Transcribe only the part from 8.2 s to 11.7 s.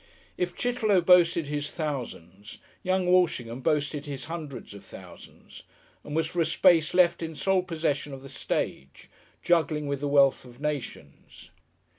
the stage, juggling with the wealth of nations.